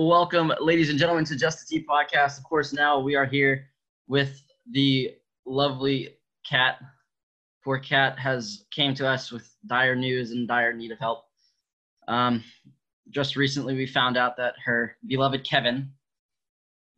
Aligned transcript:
Welcome, 0.00 0.50
ladies 0.62 0.88
and 0.88 0.98
gentlemen, 0.98 1.26
to 1.26 1.36
Just 1.36 1.62
a 1.62 1.66
Tea 1.66 1.84
podcast. 1.84 2.38
Of 2.38 2.44
course, 2.44 2.72
now 2.72 2.98
we 2.98 3.16
are 3.16 3.26
here 3.26 3.66
with 4.08 4.42
the 4.72 5.10
lovely 5.44 6.16
Kat. 6.48 6.78
Poor 7.62 7.78
Kat 7.78 8.18
has 8.18 8.64
came 8.70 8.94
to 8.94 9.06
us 9.06 9.30
with 9.30 9.54
dire 9.66 9.94
news 9.94 10.30
and 10.30 10.48
dire 10.48 10.72
need 10.72 10.90
of 10.90 10.98
help. 10.98 11.24
Um, 12.08 12.42
just 13.10 13.36
recently, 13.36 13.74
we 13.74 13.86
found 13.86 14.16
out 14.16 14.38
that 14.38 14.54
her 14.64 14.96
beloved 15.06 15.44
Kevin, 15.44 15.90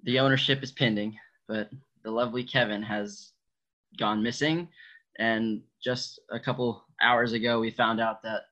the 0.05 0.21
ownership 0.21 0.63
is 0.63 0.71
pending, 0.71 1.19
but 1.49 1.71
the 2.05 2.11
lovely 2.13 2.45
Kevin 2.45 2.85
has 2.85 3.33
gone 3.99 4.23
missing. 4.23 4.69
And 5.19 5.61
just 5.83 6.21
a 6.31 6.39
couple 6.39 6.85
hours 7.01 7.33
ago, 7.33 7.59
we 7.59 7.73
found 7.73 8.01
out 8.01 8.23
that 8.23 8.43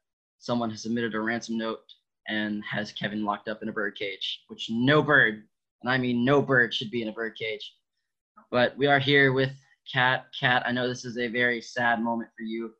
someone 0.41 0.71
has 0.71 0.83
submitted 0.83 1.15
a 1.15 1.21
ransom 1.21 1.57
note 1.57 1.83
and 2.31 2.63
has 2.65 2.93
Kevin 2.93 3.25
locked 3.25 3.49
up 3.49 3.61
in 3.63 3.69
a 3.69 3.73
bird 3.73 3.97
cage, 3.97 4.45
which 4.47 4.71
no 4.71 5.03
bird, 5.03 5.43
and 5.83 5.91
I 5.91 5.99
mean 5.99 6.25
no 6.25 6.41
bird, 6.41 6.73
should 6.73 6.91
be 6.91 7.03
in 7.03 7.09
a 7.09 7.13
bird 7.13 7.37
cage. 7.37 7.75
But 8.51 8.77
we 8.79 8.87
are 8.87 9.01
here 9.01 9.33
with 9.33 9.53
Kat. 9.93 10.27
Kat, 10.39 10.63
I 10.65 10.71
know 10.73 10.89
this 10.89 11.05
is 11.05 11.19
a 11.19 11.27
very 11.27 11.61
sad 11.61 12.01
moment 12.01 12.31
for 12.37 12.45
you. 12.45 12.73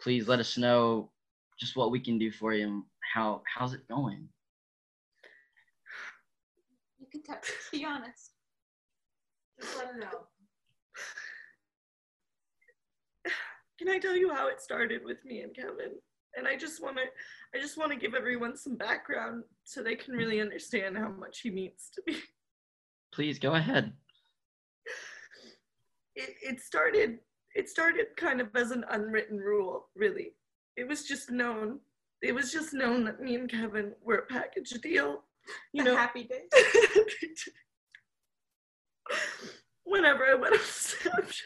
Please 0.00 0.28
let 0.28 0.40
us 0.40 0.56
know 0.56 1.10
just 1.58 1.76
what 1.76 1.90
we 1.90 2.00
can 2.00 2.18
do 2.18 2.32
for 2.32 2.54
you 2.54 2.66
and 2.66 2.82
how 3.14 3.42
how's 3.54 3.74
it 3.74 3.86
going. 3.86 4.26
You 6.98 7.06
can 7.12 7.22
tell. 7.22 7.36
Be 7.72 7.84
honest. 7.84 8.30
Just 9.60 9.76
let 9.76 9.88
her 9.88 9.98
know. 9.98 10.26
Can 13.78 13.90
I 13.90 13.98
tell 13.98 14.16
you 14.16 14.32
how 14.32 14.48
it 14.48 14.62
started 14.62 15.04
with 15.04 15.22
me 15.24 15.40
and 15.40 15.54
Kevin? 15.54 15.96
And 16.36 16.46
I 16.46 16.56
just 16.56 16.82
want 16.82 16.96
to, 16.96 17.02
I 17.54 17.60
just 17.60 17.76
want 17.76 17.90
to 17.92 17.98
give 17.98 18.14
everyone 18.14 18.56
some 18.56 18.76
background 18.76 19.44
so 19.64 19.82
they 19.82 19.96
can 19.96 20.14
really 20.14 20.40
understand 20.40 20.96
how 20.96 21.08
much 21.08 21.40
he 21.40 21.50
means 21.50 21.90
to 21.94 22.02
me. 22.06 22.18
Please 23.12 23.38
go 23.38 23.54
ahead. 23.54 23.92
It, 26.14 26.30
it 26.42 26.60
started, 26.60 27.18
it 27.54 27.68
started 27.68 28.06
kind 28.16 28.40
of 28.40 28.48
as 28.54 28.70
an 28.70 28.84
unwritten 28.90 29.38
rule, 29.38 29.88
really. 29.96 30.32
It 30.76 30.86
was 30.86 31.04
just 31.04 31.30
known. 31.30 31.80
It 32.22 32.34
was 32.34 32.52
just 32.52 32.72
known 32.74 33.04
that 33.04 33.20
me 33.20 33.34
and 33.34 33.50
Kevin 33.50 33.92
were 34.02 34.16
a 34.18 34.26
package 34.26 34.70
deal. 34.82 35.24
You 35.72 35.82
A 35.82 35.84
know, 35.86 35.96
happy 35.96 36.24
day. 36.24 36.42
whenever 39.84 40.24
I 40.24 40.34
went 40.34 40.54
on 40.54 40.60
Snapchat. 40.60 41.42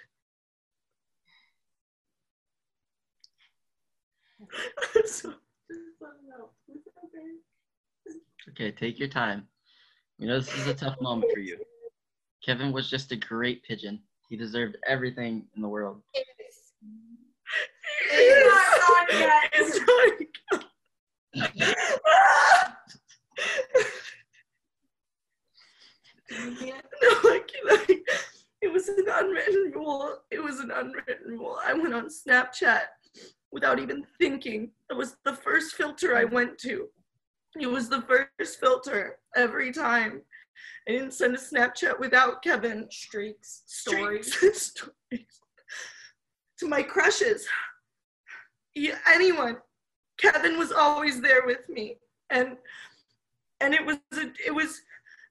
Okay? 8.50 8.70
Take 8.72 8.98
your 8.98 9.08
time. 9.08 9.48
We 10.18 10.26
know 10.26 10.38
this 10.38 10.54
is 10.56 10.66
a 10.66 10.74
tough 10.74 11.00
moment 11.00 11.32
for 11.32 11.40
you. 11.40 11.58
Kevin 12.44 12.72
was 12.72 12.90
just 12.90 13.12
a 13.12 13.16
great 13.16 13.62
pigeon. 13.64 14.00
He 14.28 14.36
deserved 14.36 14.76
everything 14.86 15.46
in 15.56 15.62
the 15.62 15.68
world. 15.68 16.02
It's 16.14 16.72
yet. 19.12 19.44
It's 19.54 19.78
like, 19.78 20.28
no, 27.02 27.08
I 27.30 27.40
can 27.46 27.98
It 28.62 28.72
was 28.72 28.88
an 28.88 29.04
unwritten 29.10 29.72
rule. 29.74 30.18
It 30.30 30.42
was 30.42 30.60
an 30.60 30.70
unwritten 30.70 31.38
rule. 31.38 31.58
I 31.64 31.74
went 31.74 31.94
on 31.94 32.08
Snapchat 32.08 32.82
without 33.54 33.78
even 33.78 34.04
thinking. 34.18 34.72
It 34.90 34.96
was 34.96 35.16
the 35.24 35.36
first 35.36 35.76
filter 35.76 36.16
I 36.16 36.24
went 36.24 36.58
to. 36.58 36.88
It 37.58 37.68
was 37.68 37.88
the 37.88 38.02
first 38.02 38.58
filter 38.58 39.18
every 39.36 39.72
time. 39.72 40.20
I 40.88 40.92
didn't 40.92 41.14
send 41.14 41.34
a 41.36 41.38
Snapchat 41.38 41.98
without 41.98 42.42
Kevin. 42.42 42.88
Streaks, 42.90 43.62
stories. 43.66 44.34
Stories. 44.34 44.90
to 46.58 46.68
my 46.68 46.82
crushes. 46.82 47.46
Yeah, 48.74 48.98
anyone. 49.06 49.58
Kevin 50.18 50.58
was 50.58 50.72
always 50.72 51.20
there 51.20 51.46
with 51.46 51.68
me. 51.68 51.96
And 52.30 52.56
and 53.60 53.72
it 53.72 53.86
was 53.86 53.98
a, 54.14 54.32
it 54.44 54.54
was 54.54 54.80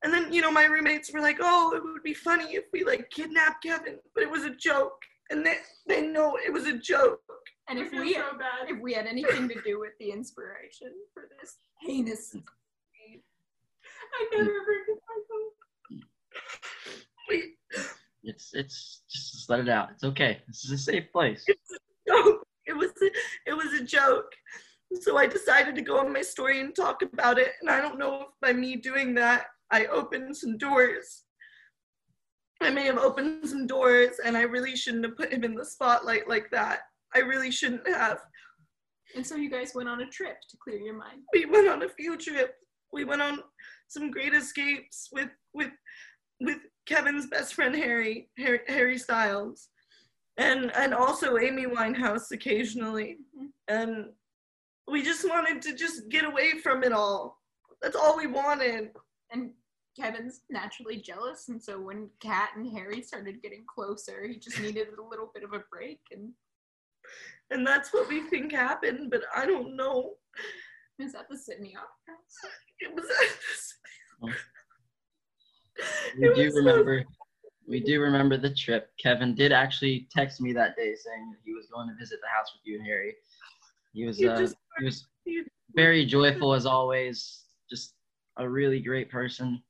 and 0.04 0.14
then 0.14 0.32
you 0.32 0.42
know 0.42 0.52
my 0.52 0.66
roommates 0.66 1.12
were 1.14 1.20
like, 1.20 1.38
"Oh, 1.42 1.74
it 1.76 1.84
would 1.84 2.04
be 2.04 2.14
funny 2.14 2.56
if 2.56 2.66
we 2.72 2.86
like 2.86 3.10
kidnap 3.10 3.62
Kevin." 3.62 4.00
But 4.14 4.24
it 4.24 4.32
was 4.32 4.44
a 4.44 4.56
joke. 4.56 4.98
And 5.30 5.46
they 5.46 5.58
they 5.88 6.02
know 6.02 6.38
it 6.38 6.54
was 6.54 6.68
a 6.68 6.78
joke. 6.78 7.22
And 7.70 7.80
if 7.80 7.92
we 7.92 8.14
so 8.14 8.38
bad. 8.38 8.70
if 8.70 8.80
we 8.82 8.94
had 8.94 9.08
anything 9.08 9.48
to 9.48 9.62
do 9.62 9.80
with 9.80 9.94
the 10.00 10.12
inspiration 10.12 10.92
for 11.14 11.30
this 11.40 11.58
heinous 11.82 12.36
I 14.16 14.28
never 14.32 14.46
forget 14.46 14.98
myself. 15.10 16.04
We, 17.30 17.54
It's 18.24 18.54
it's 18.54 19.02
just, 19.10 19.34
just 19.34 19.50
let 19.50 19.60
it 19.60 19.70
out. 19.70 19.90
It's 19.92 20.04
okay. 20.04 20.42
This 20.48 20.66
is 20.66 20.72
a 20.72 20.78
safe 20.78 21.12
place. 21.12 21.46
joke. 22.08 22.46
It 22.66 22.74
was 22.74 22.92
a, 23.02 23.06
it 23.50 23.54
was 23.54 23.74
a 23.80 23.84
joke. 23.84 24.32
So 25.02 25.18
I 25.18 25.26
decided 25.26 25.76
to 25.76 25.82
go 25.82 25.98
on 26.00 26.14
my 26.14 26.22
story 26.22 26.62
and 26.62 26.76
talk 26.76 27.02
about 27.02 27.40
it. 27.40 27.54
And 27.62 27.70
I 27.70 27.82
don't 27.82 27.98
know 27.98 28.22
if 28.22 28.28
by 28.42 28.54
me 28.54 28.76
doing 28.76 29.16
that, 29.16 29.48
I 29.72 29.86
opened 29.88 30.38
some 30.38 30.58
doors. 30.58 31.24
I 32.62 32.70
may 32.70 32.86
have 32.86 32.98
opened 32.98 33.50
some 33.50 33.68
doors, 33.68 34.20
and 34.24 34.38
I 34.38 34.44
really 34.44 34.76
shouldn't 34.76 35.04
have 35.04 35.18
put 35.18 35.34
him 35.34 35.44
in 35.44 35.56
the 35.56 35.66
spotlight 35.66 36.30
like 36.30 36.50
that. 36.52 36.82
I 37.16 37.20
really 37.20 37.52
shouldn't 37.52 37.88
have. 37.88 38.20
And 39.16 39.26
so 39.26 39.36
you 39.36 39.50
guys 39.50 39.74
went 39.76 39.90
on 39.90 40.02
a 40.02 40.08
trip 40.08 40.38
to 40.50 40.58
clear 40.64 40.78
your 40.78 40.98
mind. 40.98 41.22
We 41.34 41.46
went 41.46 41.68
on 41.68 41.84
a 41.84 41.90
few 41.90 42.18
trips. 42.18 42.54
We 42.92 43.06
went 43.06 43.22
on 43.22 43.40
some 43.88 44.12
great 44.12 44.34
escapes 44.34 45.10
with 45.12 45.30
with 45.54 45.72
with 46.40 46.60
Kevin's 46.86 47.28
best 47.28 47.54
friend 47.54 47.76
Harry 47.76 48.30
Harry, 48.38 48.62
Harry 48.68 48.98
Styles, 48.98 49.70
and 50.38 50.72
and 50.76 50.94
also 50.94 51.38
Amy 51.38 51.66
Winehouse 51.66 52.32
occasionally. 52.32 53.18
Mm-hmm. 53.38 53.48
And 53.68 54.06
we 54.88 55.02
just 55.02 55.28
wanted 55.28 55.62
to 55.64 55.76
just 55.76 56.10
get 56.10 56.26
away 56.26 56.60
from 56.60 56.84
it 56.84 56.92
all. 56.92 57.40
That's 57.82 57.96
all 57.96 58.18
we 58.18 58.28
wanted. 58.28 58.90
And 59.32 59.52
Kevin's 60.00 60.42
naturally 60.50 60.98
jealous, 60.98 61.50
and 61.50 61.62
so 61.62 61.80
when 61.80 62.10
Kat 62.20 62.50
and 62.56 62.72
Harry 62.72 63.02
started 63.02 63.44
getting 63.44 63.64
closer, 63.68 64.28
he 64.28 64.38
just 64.38 64.60
needed 64.60 64.88
a 64.98 65.10
little 65.10 65.30
bit 65.34 65.44
of 65.44 65.54
a 65.54 65.64
break. 65.72 66.00
And 66.12 66.32
And 67.52 67.66
that's 67.66 67.94
what 67.94 68.08
we 68.10 68.22
think 68.30 68.52
happened, 68.52 69.12
but 69.12 69.22
I 69.36 69.46
don't 69.46 69.76
know. 69.76 70.14
is 71.00 71.14
that 71.14 71.28
the 71.30 71.38
Sydney 71.38 71.76
Opera 71.76 72.16
House? 72.16 72.38
It 72.80 72.94
was 72.96 73.06
We 76.18 76.28
It 76.28 76.36
do 76.36 76.44
was 76.46 76.54
so- 76.54 76.60
remember. 76.60 77.04
We 77.66 77.80
do 77.80 78.02
remember 78.02 78.36
the 78.38 78.54
trip. 78.54 78.92
Kevin 79.02 79.36
did 79.36 79.54
actually 79.54 80.08
text 80.12 80.42
me 80.42 80.52
that 80.54 80.76
day 80.76 80.94
saying 80.96 81.32
that 81.32 81.40
he 81.46 81.54
was 81.54 81.66
going 81.74 81.88
to 81.88 81.96
visit 81.96 82.20
the 82.22 82.28
house 82.28 82.52
with 82.54 82.62
you 82.66 82.78
and 82.78 82.86
Harry. 82.86 83.16
He 83.94 84.06
was 84.06 84.18
He 84.18 84.28
uh, 84.28 84.38
just- 84.38 84.56
he 84.78 84.86
was 84.86 85.06
very 85.76 86.06
joyful 86.06 86.54
as 86.54 86.66
always. 86.66 87.46
Just 87.70 87.96
a 88.38 88.48
really 88.48 88.82
great 88.82 89.10
person, 89.10 89.64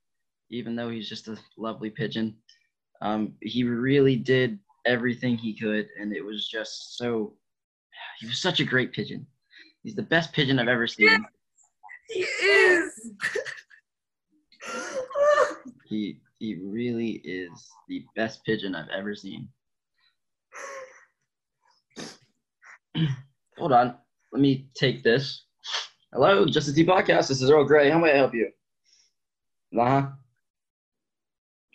even 0.49 0.75
though 0.75 0.89
he's 0.89 1.07
just 1.07 1.27
a 1.27 1.37
lovely 1.57 1.89
pigeon. 1.91 2.35
Um, 3.01 3.35
he 3.41 3.63
really 3.63 4.15
did 4.15 4.57
everything 4.85 5.37
he 5.37 5.53
could, 5.53 5.87
and 5.99 6.13
it 6.15 6.23
was 6.23 6.47
just 6.47 6.97
so. 6.97 7.33
He 8.19 8.27
was 8.27 8.39
such 8.41 8.59
a 8.59 8.65
great 8.65 8.91
pigeon. 8.93 9.25
He's 9.83 9.95
the 9.95 10.03
best 10.03 10.33
pigeon 10.33 10.59
I've 10.59 10.67
ever 10.67 10.87
seen. 10.87 11.25
he 12.09 12.21
is. 12.21 13.11
He 15.85 16.19
he 16.39 16.55
really 16.55 17.21
is 17.23 17.69
the 17.87 18.03
best 18.15 18.43
pigeon 18.45 18.73
I've 18.75 18.89
ever 18.89 19.13
seen. 19.15 19.47
Hold 23.57 23.73
on. 23.73 23.95
Let 24.31 24.41
me 24.41 24.67
take 24.73 25.03
this. 25.03 25.45
Hello, 26.11 26.45
Just 26.45 26.67
the 26.67 26.73
Tea 26.73 26.85
Podcast. 26.85 27.27
This 27.27 27.41
is 27.41 27.49
Earl 27.49 27.65
Gray. 27.65 27.89
How 27.89 27.99
may 27.99 28.11
I 28.13 28.17
help 28.17 28.33
you? 28.33 28.49
Uh-huh. 29.79 30.07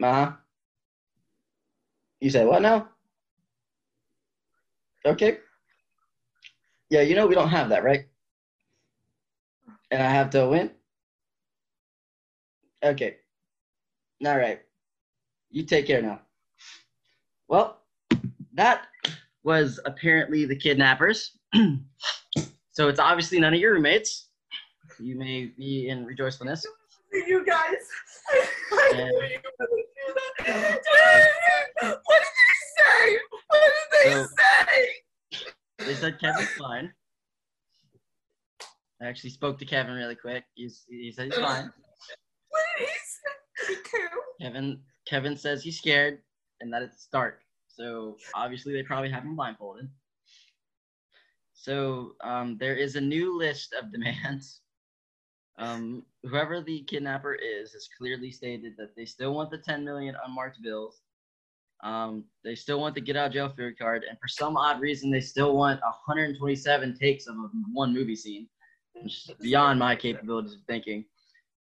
Uh-huh. 0.02 0.32
You 2.20 2.30
say 2.30 2.44
what 2.44 2.62
now? 2.62 2.88
Okay. 5.06 5.38
Yeah, 6.90 7.02
you 7.02 7.14
know 7.14 7.26
we 7.26 7.34
don't 7.34 7.48
have 7.48 7.68
that, 7.70 7.84
right? 7.84 8.06
And 9.90 10.02
I 10.02 10.10
have 10.10 10.30
to 10.30 10.48
win? 10.48 10.70
Okay. 12.82 13.16
All 14.26 14.36
right. 14.36 14.60
You 15.50 15.64
take 15.64 15.86
care 15.86 16.02
now. 16.02 16.20
Well, 17.48 17.78
that 18.54 18.86
was 19.44 19.80
apparently 19.84 20.44
the 20.44 20.56
kidnappers. 20.56 21.32
so 22.72 22.88
it's 22.88 23.00
obviously 23.00 23.40
none 23.40 23.54
of 23.54 23.60
your 23.60 23.72
roommates. 23.74 24.26
You 24.98 25.16
may 25.16 25.46
be 25.56 25.88
in 25.88 26.04
rejoicefulness. 26.04 26.64
you 27.12 27.44
guys. 27.46 27.74
And- 28.92 29.08
knew 29.08 29.22
you 29.22 29.38
were 29.58 29.66
gonna 29.66 29.76
do 30.46 30.52
that. 30.52 30.80
What 32.04 32.20
did 32.20 32.34
they 32.38 32.54
say? 32.76 33.18
What 33.48 33.60
did 33.64 33.88
they 33.92 34.12
So- 34.12 34.24
say? 34.24 34.47
Said 35.98 36.20
Kevin's 36.20 36.48
fine. 36.50 36.92
I 39.00 39.06
actually 39.06 39.30
spoke 39.30 39.58
to 39.58 39.64
Kevin 39.64 39.94
really 39.94 40.16
quick. 40.16 40.44
He's, 40.54 40.84
he 40.88 41.12
said 41.12 41.26
he's 41.26 41.36
fine. 41.36 41.72
coup. 43.66 43.98
Kevin 44.40 44.80
Kevin 45.06 45.36
says 45.36 45.62
he's 45.62 45.78
scared 45.78 46.18
and 46.60 46.72
that 46.72 46.82
it's 46.82 47.06
dark. 47.06 47.40
So 47.66 48.16
obviously 48.34 48.72
they 48.72 48.82
probably 48.82 49.10
have 49.10 49.22
him 49.22 49.36
blindfolded. 49.36 49.88
So 51.54 52.12
um, 52.22 52.56
there 52.58 52.76
is 52.76 52.96
a 52.96 53.00
new 53.00 53.36
list 53.36 53.74
of 53.74 53.92
demands. 53.92 54.60
Um, 55.60 56.04
whoever 56.22 56.60
the 56.60 56.82
kidnapper 56.82 57.34
is 57.34 57.72
has 57.72 57.88
clearly 57.98 58.30
stated 58.30 58.74
that 58.78 58.94
they 58.94 59.04
still 59.04 59.34
want 59.34 59.50
the 59.50 59.58
10 59.58 59.84
million 59.84 60.14
unmarked 60.24 60.62
bills. 60.62 61.00
Um, 61.84 62.24
they 62.44 62.54
still 62.54 62.80
want 62.80 62.94
the 62.94 63.00
get 63.00 63.16
out 63.16 63.32
jail 63.32 63.48
free 63.48 63.74
card, 63.74 64.04
and 64.08 64.18
for 64.18 64.28
some 64.28 64.56
odd 64.56 64.80
reason, 64.80 65.10
they 65.10 65.20
still 65.20 65.56
want 65.56 65.80
127 65.80 66.98
takes 66.98 67.26
of 67.26 67.36
one 67.72 67.94
movie 67.94 68.16
scene, 68.16 68.48
which 68.94 69.28
is 69.28 69.30
beyond 69.40 69.78
my 69.78 69.94
capabilities 69.94 70.54
of 70.54 70.60
thinking. 70.66 71.04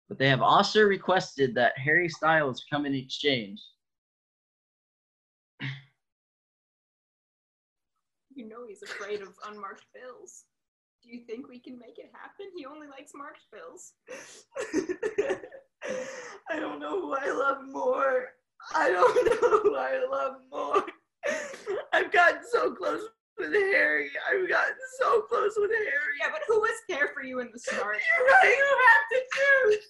But 0.09 0.17
they 0.17 0.29
have 0.29 0.41
also 0.41 0.81
requested 0.81 1.53
that 1.55 1.77
Harry 1.77 2.09
Styles 2.09 2.63
come 2.69 2.85
in 2.85 2.95
exchange. 2.95 3.61
You 8.33 8.47
know 8.47 8.65
he's 8.67 8.83
afraid 8.83 9.21
of 9.21 9.29
unmarked 9.47 9.85
bills. 9.93 10.45
Do 11.03 11.09
you 11.09 11.21
think 11.25 11.47
we 11.47 11.59
can 11.59 11.77
make 11.77 11.97
it 11.97 12.11
happen? 12.13 12.47
He 12.55 12.65
only 12.65 12.87
likes 12.87 13.11
marked 13.15 13.45
bills. 13.51 13.93
I 16.49 16.59
don't 16.59 16.79
know 16.79 17.01
who 17.01 17.15
I 17.15 17.31
love 17.31 17.65
more. 17.67 18.29
I 18.73 18.89
don't 18.91 19.41
know 19.41 19.59
who 19.61 19.75
I 19.75 20.05
love 20.09 20.33
more. 20.51 20.83
I've 21.93 22.11
gotten 22.11 22.41
so 22.51 22.73
close 22.73 23.01
with 23.37 23.53
Harry. 23.53 24.09
I've 24.29 24.49
gotten 24.49 24.75
so 24.99 25.21
close 25.21 25.53
with 25.57 25.71
Harry. 25.71 26.15
Yeah, 26.21 26.29
but 26.31 26.41
who 26.47 26.59
was 26.59 26.75
there 26.89 27.09
for 27.13 27.23
you 27.23 27.39
in 27.39 27.49
the 27.51 27.59
start? 27.59 27.97
You're 28.17 28.27
right. 28.27 28.55
You 28.57 28.77
have 28.87 29.07
to 29.11 29.19
choose. 29.35 29.85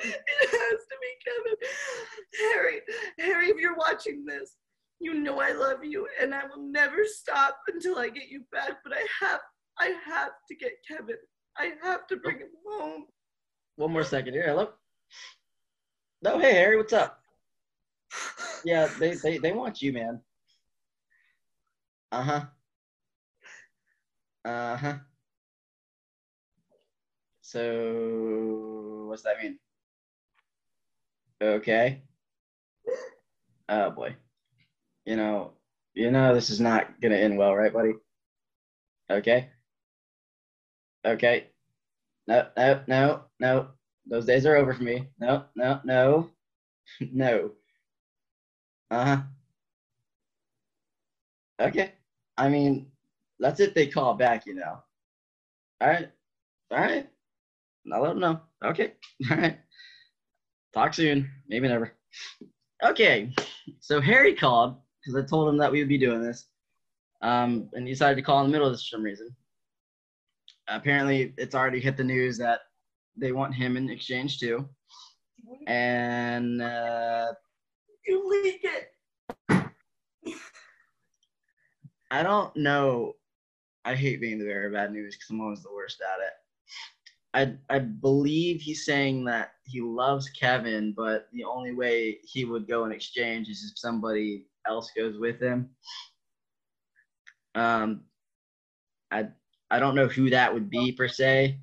it 0.00 0.50
has 0.50 0.80
to 0.80 0.96
be 1.00 1.12
Kevin. 1.24 2.54
Harry, 2.54 2.80
Harry, 3.18 3.46
if 3.48 3.56
you're 3.56 3.76
watching 3.76 4.24
this, 4.24 4.56
you 5.00 5.14
know 5.14 5.40
I 5.40 5.52
love 5.52 5.84
you, 5.84 6.06
and 6.20 6.34
I 6.34 6.42
will 6.44 6.62
never 6.62 7.04
stop 7.04 7.56
until 7.72 7.98
I 7.98 8.08
get 8.08 8.28
you 8.28 8.42
back. 8.52 8.78
But 8.84 8.92
I 8.92 9.06
have, 9.24 9.40
I 9.78 9.94
have 10.06 10.32
to 10.48 10.56
get 10.56 10.72
Kevin. 10.86 11.16
I 11.56 11.72
have 11.82 12.06
to 12.08 12.16
bring 12.16 12.38
him 12.38 12.48
home. 12.66 13.06
One 13.76 13.92
more 13.92 14.04
second 14.04 14.34
here. 14.34 14.44
Hello. 14.46 14.68
No, 16.22 16.38
hey 16.38 16.52
Harry, 16.52 16.76
what's 16.76 16.92
up? 16.92 17.20
Yeah, 18.64 18.88
they 18.98 19.14
they, 19.16 19.38
they 19.38 19.52
want 19.52 19.82
you, 19.82 19.92
man. 19.92 20.20
Uh 22.12 22.22
huh. 22.22 22.46
Uh 24.44 24.76
huh. 24.76 24.98
So 27.42 29.06
what's 29.08 29.22
that 29.22 29.38
mean? 29.42 29.58
Okay. 31.40 32.02
Oh 33.68 33.90
boy. 33.90 34.16
You 35.06 35.16
know, 35.16 35.54
you 35.94 36.10
know 36.12 36.34
this 36.34 36.50
is 36.50 36.60
not 36.60 37.00
gonna 37.00 37.16
end 37.16 37.38
well, 37.38 37.54
right, 37.56 37.72
buddy? 37.72 37.94
Okay. 39.10 39.50
Okay. 41.04 41.50
No, 42.28 42.50
no, 42.56 42.84
no, 42.88 43.24
no. 43.40 43.68
Those 44.08 44.26
days 44.26 44.46
are 44.46 44.56
over 44.56 44.72
for 44.74 44.82
me. 44.82 45.06
No, 45.20 45.44
no, 45.54 45.80
no, 45.84 46.30
no. 47.12 47.52
Uh 48.90 49.04
huh. 49.04 49.22
Okay. 51.60 51.92
I 52.36 52.48
mean, 52.48 52.90
that's 53.38 53.60
if 53.60 53.74
they 53.74 53.86
call 53.86 54.14
back, 54.14 54.46
you 54.46 54.54
know. 54.54 54.82
All 55.80 55.88
right. 55.88 56.10
All 56.70 56.78
right. 56.78 57.08
I'll 57.92 58.02
let 58.02 58.10
them 58.10 58.20
know. 58.20 58.40
Okay. 58.64 58.92
All 59.30 59.36
right. 59.36 59.58
Talk 60.74 60.94
soon. 60.94 61.30
Maybe 61.48 61.68
never. 61.68 61.92
Okay. 62.84 63.32
So 63.80 64.00
Harry 64.00 64.34
called 64.34 64.76
because 65.00 65.22
I 65.22 65.26
told 65.26 65.48
him 65.48 65.58
that 65.58 65.72
we 65.72 65.80
would 65.80 65.88
be 65.88 65.98
doing 65.98 66.22
this. 66.22 66.46
Um, 67.22 67.68
and 67.72 67.86
he 67.86 67.92
decided 67.92 68.16
to 68.16 68.22
call 68.22 68.40
in 68.40 68.46
the 68.46 68.52
middle 68.52 68.66
of 68.66 68.72
this 68.72 68.82
for 68.86 68.96
some 68.96 69.02
reason. 69.02 69.34
Apparently, 70.68 71.34
it's 71.38 71.54
already 71.54 71.80
hit 71.80 71.96
the 71.96 72.04
news 72.04 72.38
that 72.38 72.60
they 73.18 73.32
want 73.32 73.54
him 73.54 73.76
in 73.76 73.90
exchange 73.90 74.38
too. 74.38 74.68
And 75.66 76.60
uh, 76.62 77.32
You 78.06 78.28
leak 78.42 78.64
it. 78.64 78.92
I 82.10 82.22
don't 82.22 82.54
know. 82.56 83.14
I 83.84 83.94
hate 83.94 84.20
being 84.20 84.38
the 84.38 84.44
bearer 84.44 84.66
of 84.66 84.72
bad 84.74 84.92
news 84.92 85.16
because 85.16 85.30
I'm 85.30 85.40
always 85.40 85.62
the 85.62 85.72
worst 85.72 86.00
at 86.00 86.20
it. 86.26 87.58
I 87.70 87.74
I 87.74 87.78
believe 87.80 88.60
he's 88.60 88.84
saying 88.86 89.24
that 89.26 89.50
he 89.64 89.80
loves 89.80 90.28
Kevin, 90.30 90.94
but 90.96 91.28
the 91.32 91.44
only 91.44 91.74
way 91.74 92.18
he 92.24 92.44
would 92.44 92.66
go 92.66 92.84
in 92.86 92.92
exchange 92.92 93.48
is 93.48 93.70
if 93.70 93.78
somebody 93.78 94.46
else 94.66 94.90
goes 94.96 95.18
with 95.18 95.40
him. 95.40 95.68
Um, 97.54 98.04
I 99.10 99.28
I 99.70 99.78
don't 99.78 99.94
know 99.94 100.08
who 100.08 100.30
that 100.30 100.52
would 100.52 100.70
be 100.70 100.92
per 100.92 101.08
se. 101.08 101.58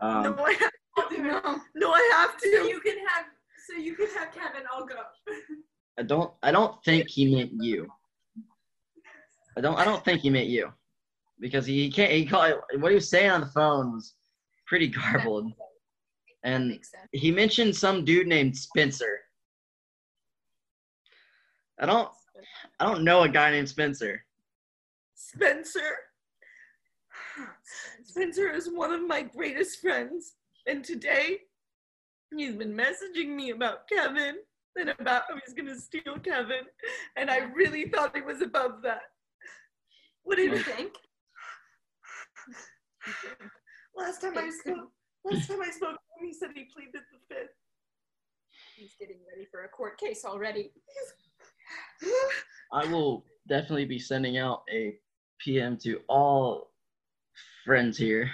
Um, 0.00 0.22
no, 0.22 0.44
I 0.44 0.52
have 0.52 0.70
to. 1.10 1.18
No. 1.22 1.60
No, 1.74 1.92
I 1.92 2.10
have 2.14 2.34
So 2.40 2.50
to. 2.62 2.68
you 2.68 2.80
can 2.80 2.96
have 3.08 3.24
so 3.68 3.76
you 3.76 3.94
can 3.96 4.06
have 4.16 4.32
Kevin, 4.32 4.62
I'll 4.72 4.86
go. 4.86 4.94
I 5.98 5.99
don't 6.10 6.32
I 6.42 6.50
don't 6.50 6.74
think 6.84 7.08
he 7.08 7.32
meant 7.32 7.52
you. 7.60 7.86
I 9.56 9.60
don't 9.60 9.78
I 9.78 9.84
don't 9.84 10.04
think 10.04 10.20
he 10.22 10.30
meant 10.30 10.48
you. 10.48 10.72
Because 11.38 11.64
he 11.64 11.90
can't 11.90 12.10
he 12.10 12.26
called 12.26 12.54
what 12.80 12.90
he 12.90 12.96
was 12.96 13.08
saying 13.08 13.30
on 13.30 13.40
the 13.40 13.46
phone 13.46 13.92
was 13.92 14.14
pretty 14.66 14.88
garbled. 14.88 15.52
And 16.42 16.80
he 17.12 17.30
mentioned 17.30 17.76
some 17.76 18.04
dude 18.04 18.26
named 18.26 18.56
Spencer. 18.56 19.20
I 21.78 21.86
don't 21.86 22.10
I 22.80 22.86
don't 22.86 23.04
know 23.04 23.22
a 23.22 23.28
guy 23.28 23.52
named 23.52 23.68
Spencer. 23.68 24.24
Spencer. 25.14 25.96
Spencer 28.02 28.50
is 28.50 28.68
one 28.68 28.92
of 28.92 29.06
my 29.06 29.22
greatest 29.22 29.80
friends. 29.80 30.34
And 30.66 30.84
today, 30.84 31.38
he's 32.36 32.56
been 32.56 32.76
messaging 32.76 33.28
me 33.28 33.50
about 33.50 33.88
Kevin 33.88 34.38
and 34.76 34.90
about 34.98 35.24
how 35.28 35.36
he's 35.44 35.54
going 35.54 35.68
to 35.68 35.80
steal 35.80 36.18
Kevin. 36.22 36.64
And 37.16 37.30
I 37.30 37.38
really 37.54 37.88
thought 37.88 38.14
he 38.14 38.22
was 38.22 38.42
above 38.42 38.82
that. 38.82 39.02
What 40.22 40.36
did 40.36 40.50
You 40.50 40.58
you 40.58 40.62
think? 40.62 40.92
Last 43.96 44.20
time 44.20 44.36
I 44.36 44.50
spoke, 44.50 44.90
last 45.24 45.48
time 45.48 45.62
I 45.62 45.70
spoke 45.70 45.96
he 46.22 46.32
said 46.32 46.50
he 46.54 46.64
pleaded 46.72 46.92
the 47.12 47.34
fifth. 47.34 47.50
He's 48.76 48.94
getting 48.98 49.16
ready 49.30 49.46
for 49.50 49.64
a 49.64 49.68
court 49.68 49.98
case 49.98 50.24
already. 50.24 50.72
I 52.72 52.86
will 52.86 53.24
definitely 53.48 53.84
be 53.84 53.98
sending 53.98 54.38
out 54.38 54.62
a 54.72 54.96
PM 55.38 55.76
to 55.78 56.00
all 56.08 56.70
friends 57.64 57.96
here. 57.96 58.30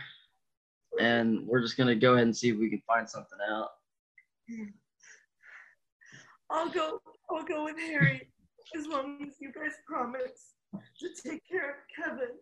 And 1.01 1.47
we're 1.47 1.61
just 1.61 1.77
gonna 1.77 1.95
go 1.95 2.15
ahead 2.15 2.25
and 2.25 2.37
see 2.37 2.51
if 2.51 2.59
we 2.59 2.71
can 2.71 2.83
find 2.87 3.09
something 3.09 3.39
out. 3.49 3.71
I'll 6.51 6.71
go. 6.71 7.01
I'll 7.31 7.45
go 7.45 7.65
with 7.65 7.79
Harry 7.79 8.29
as 8.77 8.87
long 8.87 9.19
as 9.27 9.35
you 9.41 9.53
guys 9.53 9.73
promise 9.87 10.55
to 10.73 11.09
take 11.25 11.43
care 11.49 11.71
of 11.71 11.77
Kevin 11.95 12.37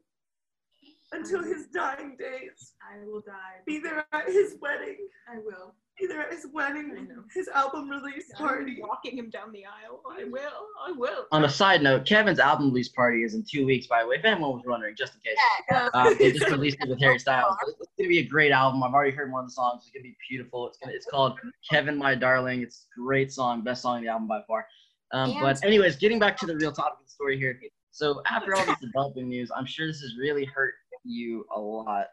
until 1.12 1.42
his 1.42 1.66
dying 1.68 2.16
days. 2.18 2.75
I 2.82 3.04
will 3.04 3.20
die. 3.20 3.62
Be 3.66 3.78
there 3.78 4.06
at 4.12 4.26
his 4.26 4.56
wedding. 4.61 5.08
I 5.28 5.38
will. 5.38 5.75
Be 5.98 6.08
there 6.08 6.22
at 6.22 6.32
his 6.32 6.46
wedding, 6.52 6.92
I 6.98 7.22
his 7.32 7.46
album 7.48 7.88
release 7.88 8.24
I'm 8.36 8.46
party. 8.48 8.78
walking 8.80 9.16
him 9.16 9.30
down 9.30 9.52
the 9.52 9.64
aisle. 9.64 10.02
I 10.10 10.24
will. 10.24 10.66
I 10.84 10.90
will. 10.90 11.26
On 11.30 11.44
a 11.44 11.48
side 11.48 11.82
note, 11.82 12.04
Kevin's 12.04 12.40
album 12.40 12.66
release 12.70 12.88
party 12.88 13.22
is 13.22 13.34
in 13.34 13.44
two 13.48 13.64
weeks, 13.64 13.86
by 13.86 14.02
the 14.02 14.08
way. 14.08 14.16
If 14.16 14.24
anyone 14.24 14.54
was 14.54 14.62
wondering, 14.66 14.96
just 14.96 15.14
in 15.14 15.20
case. 15.20 15.36
Yeah, 15.70 15.88
Um, 15.94 16.16
they 16.18 16.32
just 16.32 16.50
released 16.50 16.78
it 16.80 16.88
with 16.88 16.98
Harry 17.00 17.18
Styles. 17.20 17.56
It's, 17.68 17.78
it's 17.80 17.90
gonna 17.96 18.08
be 18.08 18.18
a 18.18 18.26
great 18.26 18.50
album. 18.50 18.82
I've 18.82 18.92
already 18.92 19.12
heard 19.14 19.30
one 19.30 19.44
of 19.44 19.48
the 19.48 19.52
songs. 19.52 19.82
It's 19.84 19.90
gonna 19.92 20.02
be 20.02 20.16
beautiful. 20.28 20.66
It's 20.66 20.78
gonna. 20.78 20.92
It's 20.94 21.06
called 21.06 21.38
Kevin, 21.70 21.96
My 21.96 22.16
Darling. 22.16 22.62
It's 22.62 22.86
a 22.96 23.00
great 23.00 23.32
song, 23.32 23.62
best 23.62 23.82
song 23.82 23.98
in 23.98 24.04
the 24.04 24.10
album 24.10 24.26
by 24.26 24.40
far. 24.48 24.66
Um, 25.12 25.36
but 25.40 25.64
anyways, 25.64 25.94
getting 25.94 26.18
back 26.18 26.36
to 26.38 26.46
the 26.46 26.56
real 26.56 26.72
topic 26.72 26.98
of 27.00 27.06
the 27.06 27.10
story 27.10 27.38
here. 27.38 27.60
So 27.92 28.20
after 28.26 28.56
all 28.56 28.66
this 28.66 28.80
developing 28.80 29.28
news, 29.28 29.52
I'm 29.56 29.64
sure 29.66 29.86
this 29.86 30.00
has 30.00 30.16
really 30.18 30.44
hurt 30.44 30.74
you 31.04 31.46
a 31.54 31.60
lot. 31.60 32.06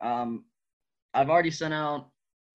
Um, 0.00 0.44
I've 1.14 1.30
already 1.30 1.50
sent 1.50 1.74
out 1.74 2.11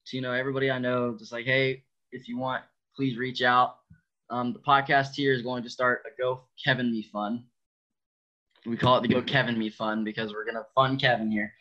to 0.07 0.17
you 0.17 0.21
know 0.21 0.31
everybody 0.33 0.71
I 0.71 0.79
know, 0.79 1.15
just 1.17 1.31
like, 1.31 1.45
hey, 1.45 1.83
if 2.11 2.27
you 2.27 2.37
want, 2.37 2.63
please 2.95 3.17
reach 3.17 3.41
out. 3.41 3.77
Um, 4.29 4.53
the 4.53 4.59
podcast 4.59 5.15
here 5.15 5.33
is 5.33 5.41
going 5.41 5.63
to 5.63 5.69
start 5.69 6.03
a 6.05 6.21
Go 6.21 6.41
Kevin 6.63 6.91
Me 6.91 7.03
Fun. 7.03 7.43
We 8.65 8.77
call 8.77 8.97
it 8.97 9.01
the 9.01 9.07
Go 9.07 9.21
Kevin 9.21 9.57
Me 9.57 9.69
Fun 9.69 10.03
because 10.03 10.33
we're 10.33 10.45
gonna 10.45 10.65
fund 10.75 10.99
Kevin 10.99 11.31
here. 11.31 11.53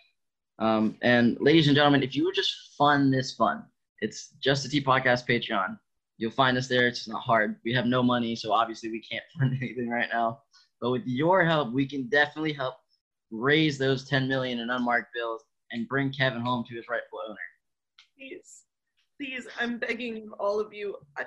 Um, 0.59 0.97
and 1.03 1.37
ladies 1.41 1.67
and 1.67 1.77
gentlemen, 1.77 2.03
if 2.03 2.17
you 2.17 2.25
would 2.25 2.35
just 2.35 2.75
fund 2.77 3.13
this 3.13 3.33
fun, 3.33 3.65
it's 4.01 4.31
just 4.43 4.65
a 4.65 4.69
Tea 4.69 4.83
Podcast 4.83 5.27
Patreon. 5.29 5.79
You'll 6.19 6.31
find 6.31 6.57
us 6.57 6.67
there. 6.67 6.87
It's 6.87 7.07
not 7.07 7.21
hard. 7.21 7.57
We 7.65 7.75
have 7.75 7.87
no 7.87 8.03
money, 8.03 8.35
so 8.37 8.53
obviously 8.53 8.91
we 8.91 9.03
can't 9.03 9.25
fund 9.39 9.57
anything 9.61 9.89
right 9.89 10.09
now. 10.13 10.41
But 10.81 10.91
with 10.91 11.03
your 11.07 11.45
help, 11.45 11.73
we 11.73 11.87
can 11.87 12.09
definitely 12.09 12.53
help 12.53 12.77
raise 13.31 13.77
those 13.77 14.09
10 14.09 14.29
million 14.29 14.61
in 14.61 14.71
unmarked 14.71 15.13
bills 15.15 15.43
and 15.73 15.89
bring 15.89 16.13
Kevin 16.13 16.41
home 16.41 16.65
to 16.69 16.75
his 16.75 16.89
rightful 16.89 17.21
owner. 17.29 17.37
Please, 18.19 18.63
please, 19.21 19.47
I'm 19.61 19.79
begging 19.79 20.31
all 20.39 20.59
of 20.61 20.73
you. 20.73 20.97
I, 21.19 21.25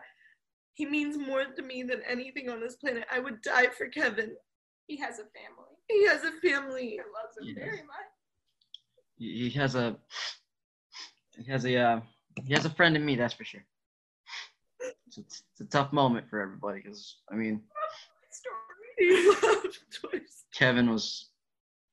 he 0.74 0.86
means 0.86 1.17
more 1.17 1.46
to 1.46 1.62
me 1.62 1.84
than 1.84 2.01
anything 2.08 2.50
on 2.50 2.60
this 2.62 2.75
planet. 2.75 3.05
I 3.12 3.19
would 3.19 3.41
die 3.41 3.67
for 3.67 3.88
Kevin. 3.88 4.31
He 4.88 4.98
has 4.98 5.19
a 5.19 5.24
family. 5.24 5.75
He 5.88 6.05
has 6.08 6.24
a 6.24 6.31
family. 6.48 6.89
He 6.91 6.98
loves 7.00 7.38
him 7.38 7.48
Yes. 7.48 7.55
very 7.58 7.84
much. 7.84 8.10
He 9.17 9.50
he 9.50 9.60
has 9.60 9.75
a 9.75 9.98
he 11.38 11.51
has 11.51 11.65
a 11.65 11.75
uh, 11.77 12.01
he 12.46 12.53
has 12.53 12.65
a 12.65 12.69
friend 12.69 12.96
in 12.96 13.03
me, 13.05 13.15
that's 13.15 13.34
for 13.34 13.43
sure. 13.43 13.63
It's, 15.08 15.17
it's, 15.17 15.43
it's 15.51 15.62
a 15.62 15.65
tough 15.65 15.91
moment 15.91 16.29
for 16.29 16.39
everybody 16.39 16.79
because 16.81 17.17
I 17.31 17.36
mean 17.36 17.62
Story. 18.31 18.55
He 18.98 19.27
loved 19.29 19.77
Toys. 20.01 20.46
Kevin 20.53 20.89
was 20.89 21.29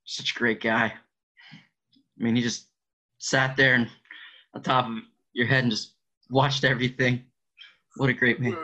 such 0.04 0.32
a 0.34 0.38
great 0.38 0.60
guy. 0.62 0.92
I 0.92 2.22
mean, 2.22 2.36
he 2.36 2.42
just 2.42 2.68
sat 3.18 3.56
there 3.56 3.74
and 3.74 3.88
on 4.56 4.62
top 4.62 4.86
of 4.86 4.96
your 5.34 5.46
head 5.46 5.64
and 5.64 5.70
just 5.70 5.92
watched 6.30 6.64
everything. 6.64 7.22
What 7.96 8.08
a 8.08 8.14
great 8.14 8.40
man. 8.40 8.56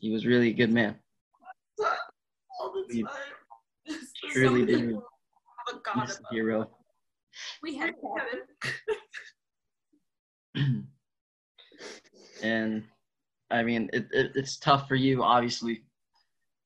He 0.00 0.10
was 0.10 0.24
really 0.24 0.48
a 0.48 0.54
good 0.54 0.72
man. 0.72 0.96
Time. 1.78 3.06
Truly 4.32 4.64
did. 4.64 4.96
He's 5.94 6.20
a 6.20 6.34
hero. 6.34 6.70
We 7.62 7.76
had 7.76 7.94
Kevin. 10.54 10.86
and 12.42 12.84
I 13.50 13.62
mean, 13.62 13.90
it, 13.92 14.08
it, 14.10 14.32
it's 14.34 14.56
tough 14.56 14.88
for 14.88 14.94
you, 14.94 15.22
obviously. 15.22 15.82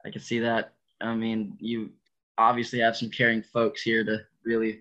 I 0.06 0.10
can 0.10 0.20
see 0.20 0.38
that. 0.38 0.74
I 1.00 1.14
mean, 1.14 1.56
you 1.58 1.90
obviously 2.38 2.78
have 2.78 2.96
some 2.96 3.10
caring 3.10 3.42
folks 3.42 3.82
here 3.82 4.04
to 4.04 4.20
really 4.44 4.80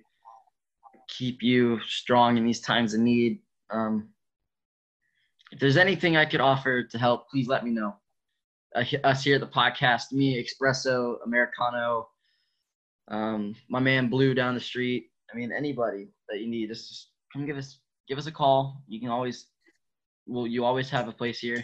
keep 1.17 1.41
you 1.41 1.79
strong 1.87 2.37
in 2.37 2.45
these 2.45 2.61
times 2.61 2.93
of 2.93 2.99
need. 2.99 3.39
Um, 3.69 4.09
if 5.51 5.59
there's 5.59 5.77
anything 5.77 6.17
I 6.17 6.25
could 6.25 6.41
offer 6.41 6.83
to 6.83 6.97
help, 6.97 7.29
please 7.29 7.47
let 7.47 7.63
me 7.63 7.71
know. 7.71 7.95
Uh, 8.75 8.83
us 9.03 9.23
here 9.23 9.35
at 9.35 9.41
the 9.41 9.47
podcast, 9.47 10.11
me, 10.11 10.43
Espresso, 10.43 11.17
Americano, 11.25 12.09
um, 13.09 13.55
my 13.69 13.79
man 13.79 14.09
Blue 14.09 14.33
down 14.33 14.55
the 14.55 14.59
street. 14.59 15.11
I 15.31 15.37
mean, 15.37 15.51
anybody 15.51 16.07
that 16.29 16.39
you 16.39 16.47
need, 16.47 16.69
just, 16.69 17.09
come 17.31 17.45
give 17.45 17.57
us 17.57 17.79
give 18.07 18.17
us 18.17 18.27
a 18.27 18.31
call. 18.31 18.81
You 18.87 18.99
can 18.99 19.09
always, 19.09 19.47
well, 20.25 20.47
you 20.47 20.65
always 20.65 20.89
have 20.89 21.07
a 21.07 21.11
place 21.11 21.39
here. 21.39 21.63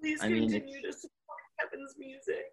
Please 0.00 0.20
I 0.22 0.28
mean, 0.28 0.50
continue 0.50 0.82
to 0.82 0.92
support 0.92 1.38
Kevin's 1.60 1.94
music. 1.98 2.44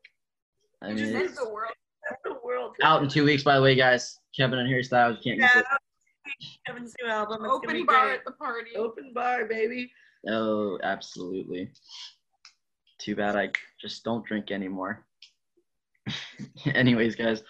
I 0.81 0.93
mean, 0.93 1.13
just 1.13 1.35
the 1.35 1.49
world. 1.49 1.73
That's 2.09 2.21
the 2.23 2.35
world. 2.43 2.75
out 2.83 3.01
in 3.03 3.09
two 3.09 3.23
weeks, 3.25 3.43
by 3.43 3.55
the 3.55 3.61
way, 3.61 3.75
guys. 3.75 4.19
Kevin 4.35 4.59
and 4.59 4.67
Harry 4.69 4.83
Styles. 4.83 5.17
You 5.23 5.31
can't 5.31 5.41
miss 5.41 5.51
Yeah, 5.55 5.61
it. 5.61 5.65
Kevin's 6.65 6.93
new 7.01 7.09
album. 7.09 7.43
It's 7.45 7.53
Open 7.53 7.73
be 7.73 7.83
bar 7.83 8.07
great. 8.07 8.19
at 8.19 8.25
the 8.25 8.31
party. 8.31 8.75
Open 8.75 9.11
bar, 9.13 9.45
baby. 9.45 9.91
Oh, 10.27 10.79
absolutely. 10.83 11.69
Too 12.99 13.15
bad 13.15 13.35
I 13.35 13.49
just 13.81 14.03
don't 14.03 14.25
drink 14.25 14.51
anymore. 14.51 15.05
Anyways, 16.65 17.15
guys, 17.15 17.43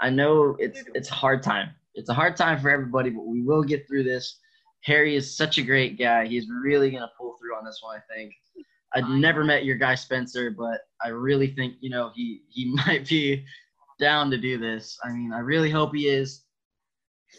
I 0.00 0.10
know 0.10 0.56
it's 0.58 0.82
it's 0.94 1.10
a 1.10 1.14
hard 1.14 1.42
time. 1.42 1.70
It's 1.94 2.08
a 2.08 2.14
hard 2.14 2.36
time 2.36 2.60
for 2.60 2.70
everybody, 2.70 3.10
but 3.10 3.26
we 3.26 3.42
will 3.42 3.62
get 3.62 3.86
through 3.86 4.04
this. 4.04 4.38
Harry 4.82 5.14
is 5.16 5.36
such 5.36 5.58
a 5.58 5.62
great 5.62 5.98
guy. 5.98 6.26
He's 6.26 6.48
really 6.48 6.90
gonna 6.90 7.10
pull 7.18 7.36
through 7.38 7.56
on 7.56 7.64
this 7.64 7.80
one, 7.82 7.96
I 7.98 8.14
think. 8.14 8.32
I'd 8.94 9.02
Fine. 9.04 9.20
never 9.20 9.44
met 9.44 9.64
your 9.64 9.76
guy 9.76 9.94
Spencer, 9.94 10.50
but 10.50 10.80
I 11.04 11.08
really 11.08 11.48
think 11.54 11.74
you 11.80 11.90
know 11.90 12.10
he 12.14 12.42
he 12.48 12.72
might 12.86 13.06
be 13.08 13.44
down 14.00 14.30
to 14.30 14.38
do 14.38 14.58
this. 14.58 14.98
I 15.04 15.12
mean, 15.12 15.32
I 15.32 15.38
really 15.38 15.70
hope 15.70 15.94
he 15.94 16.08
is. 16.08 16.44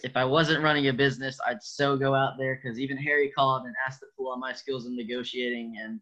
If 0.03 0.15
I 0.15 0.23
wasn't 0.23 0.63
running 0.63 0.87
a 0.87 0.93
business, 0.93 1.37
I'd 1.45 1.61
so 1.61 1.97
go 1.97 2.15
out 2.15 2.37
there 2.37 2.55
because 2.55 2.79
even 2.79 2.95
Harry 2.97 3.29
called 3.35 3.65
and 3.65 3.75
asked 3.85 3.99
to 3.99 4.05
pull 4.17 4.31
on 4.31 4.39
my 4.39 4.53
skills 4.53 4.85
in 4.85 4.95
negotiating, 4.95 5.75
and 5.83 5.99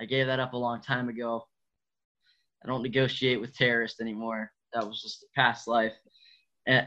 I 0.00 0.06
gave 0.06 0.26
that 0.26 0.40
up 0.40 0.54
a 0.54 0.56
long 0.56 0.80
time 0.80 1.08
ago. 1.08 1.46
I 2.64 2.68
don't 2.68 2.82
negotiate 2.82 3.40
with 3.40 3.56
terrorists 3.56 4.00
anymore. 4.00 4.50
That 4.72 4.86
was 4.86 5.00
just 5.00 5.22
a 5.22 5.26
past 5.36 5.68
life. 5.68 5.92
And 6.66 6.86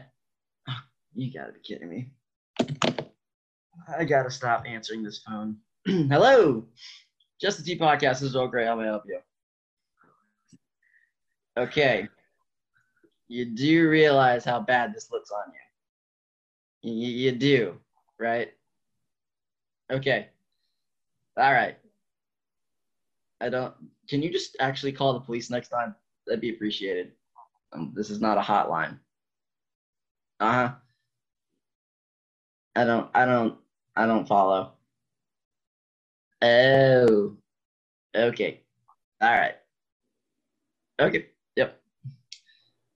eh, 0.68 0.72
you 1.14 1.32
gotta 1.32 1.52
be 1.52 1.60
kidding 1.60 1.88
me. 1.88 2.10
I 3.98 4.04
gotta 4.04 4.30
stop 4.30 4.64
answering 4.66 5.02
this 5.02 5.22
phone. 5.26 5.56
Hello, 5.86 6.64
Just 7.40 7.58
the 7.58 7.64
Tea 7.64 7.78
podcast. 7.78 8.20
This 8.20 8.22
is 8.22 8.36
Oak 8.36 8.50
Gray. 8.50 8.66
How 8.66 8.76
may 8.76 8.84
I 8.84 8.88
help 8.88 9.04
you? 9.06 9.18
Okay. 11.56 12.08
You 13.28 13.46
do 13.46 13.88
realize 13.88 14.44
how 14.44 14.60
bad 14.60 14.94
this 14.94 15.10
looks 15.10 15.30
on 15.30 15.52
you. 16.82 16.92
You, 16.92 17.08
you 17.08 17.32
do, 17.32 17.78
right? 18.18 18.52
Okay. 19.90 20.28
All 21.36 21.52
right. 21.52 21.76
I 23.40 23.48
don't. 23.48 23.74
Can 24.08 24.22
you 24.22 24.30
just 24.30 24.56
actually 24.60 24.92
call 24.92 25.14
the 25.14 25.20
police 25.20 25.50
next 25.50 25.68
time? 25.68 25.94
That'd 26.26 26.40
be 26.40 26.50
appreciated. 26.50 27.12
Um, 27.72 27.92
this 27.94 28.10
is 28.10 28.20
not 28.20 28.38
a 28.38 28.40
hotline. 28.40 28.98
Uh 30.40 30.52
huh. 30.52 30.74
I 32.76 32.84
don't. 32.84 33.10
I 33.14 33.24
don't. 33.24 33.58
I 33.96 34.06
don't 34.06 34.28
follow. 34.28 34.72
Oh. 36.42 37.36
Okay. 38.14 38.60
All 39.20 39.30
right. 39.30 39.54
Okay. 41.00 41.26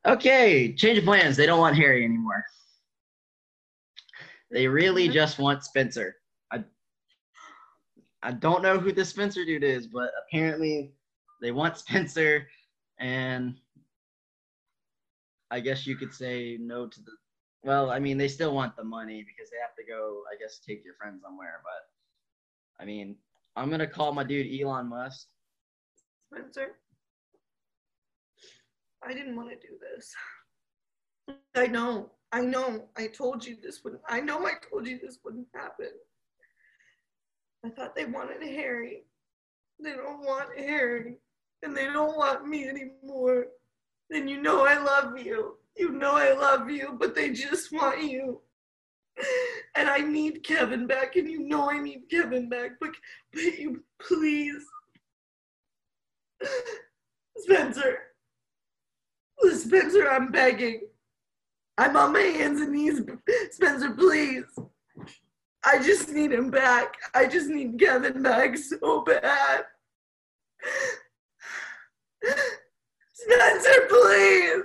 Okay. 0.09 0.73
Change 0.73 0.99
of 0.99 1.05
plans. 1.05 1.37
They 1.37 1.47
don't 1.47 1.61
want 1.61 1.77
Harry 1.77 2.05
anymore. 2.05 2.45
They 4.51 4.67
really 4.67 5.05
mm-hmm. 5.05 5.13
just 5.13 5.39
want 5.39 5.63
Spencer. 5.63 6.17
I 6.51 6.65
I 8.23 8.33
don't 8.33 8.63
know 8.63 8.79
who 8.79 8.93
this 8.93 9.11
Spencer 9.11 9.45
dude 9.45 9.65
is, 9.65 9.87
but 9.87 10.11
apparently 10.27 10.93
they 11.43 11.53
want 11.53 11.77
Spencer, 11.85 12.49
and 12.99 13.57
I 15.51 15.61
guess 15.61 15.87
you 15.87 15.97
could 15.97 16.15
say 16.15 16.57
no 16.61 16.87
to 16.87 17.01
the. 17.03 17.13
Well, 17.65 17.91
I 17.91 17.99
mean, 17.99 18.17
they 18.17 18.29
still 18.29 18.55
want 18.55 18.77
the 18.77 18.85
money 18.85 19.25
because 19.27 19.51
they 19.51 19.59
have 19.61 19.75
to 19.77 19.85
go. 19.85 20.23
I 20.33 20.39
guess 20.41 20.61
take 20.67 20.85
your 20.85 20.95
friend 20.95 21.21
somewhere, 21.23 21.61
but 21.63 22.83
I 22.83 22.87
mean, 22.87 23.17
I'm 23.57 23.71
gonna 23.71 23.87
call 23.87 24.13
my 24.13 24.25
dude 24.25 24.61
Elon 24.61 24.89
Musk. 24.89 25.27
Spencer, 26.33 26.77
I 29.05 29.13
didn't 29.13 29.37
want 29.37 29.51
to 29.51 29.57
do 29.57 29.75
this. 29.81 30.15
I 31.55 31.67
know, 31.67 32.11
I 32.33 32.41
know. 32.41 32.89
I 32.97 33.07
told 33.07 33.45
you 33.45 33.57
this 33.63 33.83
wouldn't. 33.85 34.03
I 34.09 34.21
know 34.21 34.47
I 34.47 34.53
told 34.71 34.87
you 34.87 34.99
this 34.99 35.19
wouldn't 35.25 35.49
happen. 35.55 35.91
I 37.65 37.71
thought 37.71 37.95
they 37.95 38.05
wanted 38.05 38.43
Harry. 38.43 39.05
They 39.83 39.93
don't 39.93 40.21
want 40.25 40.57
Harry, 40.59 41.17
and 41.63 41.77
they 41.77 41.85
don't 41.87 42.17
want 42.17 42.47
me 42.47 42.69
anymore. 42.69 43.47
And 44.11 44.29
you 44.29 44.41
know 44.41 44.67
I 44.67 44.79
love 44.79 45.19
you. 45.19 45.57
You 45.77 45.91
know 45.93 46.13
I 46.13 46.33
love 46.33 46.71
you, 46.71 46.97
but 46.99 47.15
they 47.15 47.31
just 47.31 47.73
want 47.73 48.03
you. 48.03 48.41
And 49.75 49.89
I 49.89 49.99
need 49.99 50.45
Kevin 50.45 50.87
back, 50.87 51.17
and 51.17 51.29
you 51.29 51.41
know 51.41 51.71
I 51.71 51.79
need 51.79 52.03
Kevin 52.11 52.49
back. 52.49 52.73
But, 52.81 52.91
but 53.33 53.43
you 53.43 53.83
please 54.01 54.65
Spencer. 57.37 57.99
Spencer, 59.55 60.09
I'm 60.09 60.31
begging. 60.31 60.83
I'm 61.77 61.97
on 61.97 62.13
my 62.13 62.21
hands 62.21 62.61
and 62.61 62.73
knees. 62.73 63.01
Spencer, 63.53 63.91
please. 63.91 64.45
I 65.65 65.79
just 65.83 66.09
need 66.11 66.33
him 66.33 66.51
back. 66.51 66.95
I 67.15 67.27
just 67.27 67.49
need 67.49 67.79
Kevin 67.79 68.23
back 68.23 68.57
so 68.57 69.03
bad. 69.03 69.65
Spencer, 73.13 73.87
please. 73.89 74.63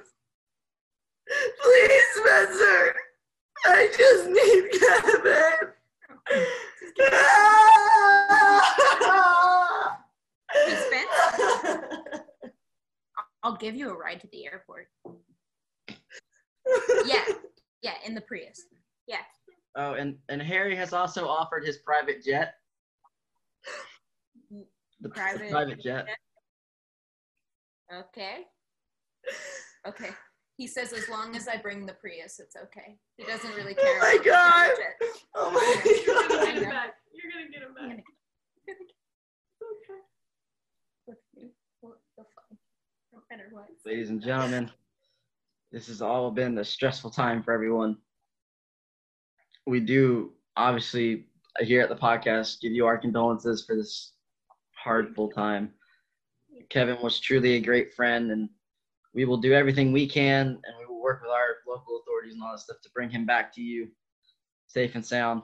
Please, 1.61 2.03
Spencer. 2.15 2.95
I 3.65 3.89
just 3.97 4.27
need 4.29 4.71
Kevin. 4.79 5.73
Hey, 10.51 10.75
Spence, 10.75 12.21
I'll 13.41 13.52
give 13.63 13.75
you 13.75 13.89
a 13.89 13.97
ride 13.97 14.19
to 14.21 14.27
the 14.31 14.45
airport. 14.45 14.87
Yeah, 17.05 17.25
yeah, 17.81 17.95
in 18.05 18.15
the 18.15 18.21
Prius. 18.21 18.61
Yeah. 19.05 19.17
Oh, 19.75 19.93
and 19.95 20.15
and 20.29 20.41
Harry 20.41 20.75
has 20.77 20.93
also 20.93 21.27
offered 21.27 21.65
his 21.65 21.79
private 21.79 22.23
jet. 22.23 22.53
The 24.49 24.65
the 25.01 25.09
Private 25.09 25.51
private 25.51 25.81
jet. 25.81 26.07
Okay. 27.93 28.37
Okay. 29.85 30.09
He 30.55 30.67
says 30.67 30.93
as 30.93 31.09
long 31.09 31.35
as 31.35 31.49
I 31.49 31.57
bring 31.57 31.85
the 31.85 31.93
Prius, 31.95 32.39
it's 32.39 32.55
okay. 32.55 32.97
He 33.17 33.25
doesn't 33.25 33.53
really 33.55 33.75
care. 33.75 33.85
Oh 33.85 33.99
my 34.01 34.13
about 34.13 34.25
God. 34.25 34.51
private 34.53 34.77
jet. 34.77 35.09
Oh 35.35 35.51
my 35.51 35.81
You're 35.83 36.15
god. 36.15 36.29
gonna 36.29 36.45
get 36.45 36.63
him 36.63 36.69
back. 36.69 36.95
You're 37.13 37.31
gonna 37.33 37.51
get 37.51 37.61
him 37.61 37.75
I'm 37.77 37.89
gonna- 37.89 38.03
Look, 41.07 41.17
you- 41.35 41.51
you'll- 41.81 41.97
you'll 42.17 42.25
find- 42.35 42.57
Matter 43.33 43.49
what. 43.49 43.65
Ladies 43.83 44.11
and 44.11 44.21
gentlemen, 44.21 44.69
this 45.71 45.87
has 45.87 46.03
all 46.03 46.29
been 46.29 46.55
a 46.59 46.63
stressful 46.63 47.09
time 47.09 47.41
for 47.41 47.51
everyone. 47.51 47.97
We 49.65 49.79
do 49.79 50.33
obviously 50.55 51.25
here 51.59 51.81
at 51.81 51.89
the 51.89 51.95
podcast 51.95 52.61
give 52.61 52.73
you 52.73 52.85
our 52.85 52.95
condolences 52.95 53.65
for 53.65 53.75
this 53.75 54.11
hard 54.75 55.15
full 55.15 55.31
time. 55.31 55.73
Kevin 56.69 57.01
was 57.01 57.19
truly 57.19 57.55
a 57.55 57.59
great 57.59 57.95
friend, 57.95 58.29
and 58.29 58.49
we 59.15 59.25
will 59.25 59.37
do 59.37 59.53
everything 59.53 59.91
we 59.91 60.07
can, 60.07 60.49
and 60.49 60.75
we 60.79 60.85
will 60.85 61.01
work 61.01 61.23
with 61.23 61.31
our 61.31 61.55
local 61.67 62.01
authorities 62.03 62.35
and 62.35 62.43
all 62.43 62.51
that 62.51 62.59
stuff 62.59 62.81
to 62.83 62.89
bring 62.93 63.09
him 63.09 63.25
back 63.25 63.51
to 63.55 63.63
you, 63.63 63.87
safe 64.67 64.93
and 64.93 65.03
sound. 65.03 65.41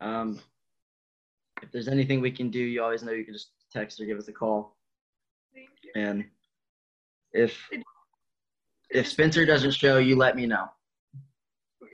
Um, 0.00 0.40
if 1.62 1.70
there's 1.70 1.86
anything 1.86 2.20
we 2.20 2.32
can 2.32 2.50
do, 2.50 2.58
you 2.58 2.82
always 2.82 3.04
know 3.04 3.12
you 3.12 3.24
can 3.24 3.34
just 3.34 3.50
text 3.72 4.00
or 4.00 4.06
give 4.06 4.18
us 4.18 4.26
a 4.26 4.32
call. 4.32 4.75
And 5.94 6.24
if 7.32 7.68
if 8.90 9.08
Spencer 9.08 9.44
doesn't 9.44 9.72
show, 9.74 9.98
you 9.98 10.16
let 10.16 10.36
me 10.36 10.46
know. 10.46 10.66
Okay. 11.82 11.92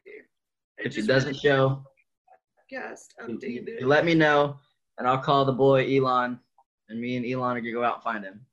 If 0.79 0.95
he 0.95 1.03
doesn't 1.03 1.35
show, 1.37 1.83
Podcast 2.73 3.07
you, 3.29 3.39
you- 3.43 3.77
you 3.81 3.87
let 3.87 4.05
me 4.05 4.15
know, 4.15 4.59
and 4.99 5.07
I'll 5.09 5.19
call 5.23 5.45
the 5.45 5.53
boy 5.53 5.87
Elon, 5.97 6.39
and 6.89 7.01
me 7.01 7.17
and 7.17 7.25
Elon 7.27 7.57
are 7.57 7.61
gonna 7.61 7.73
go 7.73 7.85
out 7.85 7.97
and 7.97 8.03
find 8.03 8.25
him. 8.25 8.45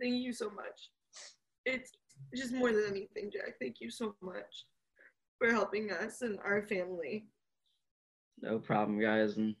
Thank 0.00 0.22
you 0.22 0.32
so 0.32 0.50
much. 0.50 0.90
It's 1.64 1.90
just 2.34 2.52
more 2.52 2.72
than 2.72 2.84
anything, 2.88 3.30
Jack. 3.32 3.54
Thank 3.60 3.76
you 3.80 3.90
so 3.90 4.14
much 4.22 4.66
for 5.38 5.50
helping 5.52 5.90
us 5.90 6.22
and 6.22 6.38
our 6.44 6.62
family. 6.62 7.26
No 8.40 8.58
problem, 8.58 9.00
guys. 9.00 9.36
And 9.36 9.54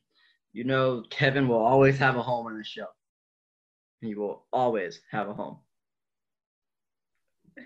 you 0.52 0.64
know, 0.64 1.02
Kevin 1.10 1.46
will 1.48 1.58
always 1.64 1.98
have 1.98 2.16
a 2.16 2.22
home 2.22 2.46
on 2.46 2.56
the 2.56 2.64
show. 2.64 2.86
He 4.00 4.14
will 4.14 4.44
always 4.52 5.00
have 5.10 5.28
a 5.28 5.34
home. 5.34 5.58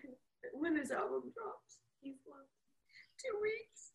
When 0.55 0.77
his 0.77 0.91
album 0.93 1.23
drops, 1.35 1.79
he's 2.01 2.19
left. 2.31 2.47
Two 3.19 3.39
weeks. 3.43 3.91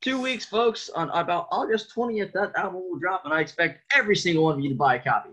Two 0.00 0.20
weeks, 0.20 0.44
folks. 0.44 0.90
On 0.90 1.10
about 1.10 1.48
August 1.50 1.92
20th, 1.94 2.32
that 2.32 2.54
album 2.56 2.82
will 2.88 2.98
drop, 2.98 3.22
and 3.24 3.34
I 3.34 3.40
expect 3.40 3.92
every 3.96 4.14
single 4.14 4.44
one 4.44 4.58
of 4.58 4.60
you 4.60 4.68
to 4.70 4.76
buy 4.76 4.96
a 4.96 5.02
copy. 5.02 5.30